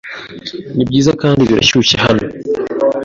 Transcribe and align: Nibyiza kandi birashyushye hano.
Nibyiza 0.75 1.11
kandi 1.21 1.41
birashyushye 1.49 1.95
hano. 2.05 2.25